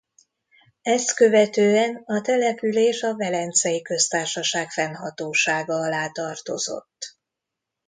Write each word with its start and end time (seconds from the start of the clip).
Ezt 0.81 1.13
követően 1.15 2.01
a 2.05 2.21
település 2.21 3.03
a 3.03 3.15
Velencei 3.15 3.81
Köztársaság 3.81 4.69
fennhatósága 4.69 5.73
alá 5.75 6.09
tartozott. 6.09 7.17